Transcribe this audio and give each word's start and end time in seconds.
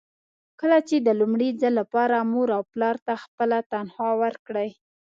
کله 0.59 0.77
چې 0.87 0.95
د 0.99 1.09
لومړي 1.19 1.49
ځل 1.61 1.73
لپاره 1.81 2.17
مور 2.31 2.47
او 2.57 2.63
پلار 2.73 2.95
ته 3.05 3.13
خپله 3.23 3.57
تنخوا 3.71 4.11
ورکړئ. 4.23 4.69